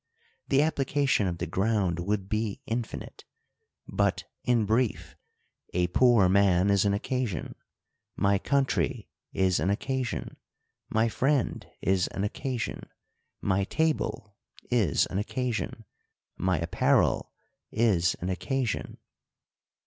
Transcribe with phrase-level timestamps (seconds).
[0.47, 3.23] The application of the ground would be infi nite.
[3.87, 5.15] But, in brief,
[5.75, 7.53] a poor man is an occasion;
[8.15, 10.37] my country is an occasion;
[10.89, 12.89] my friend is an occasion;
[13.41, 14.35] my table
[14.71, 15.85] is an occasion;
[16.35, 17.31] my apparel
[17.71, 18.97] is an occasion.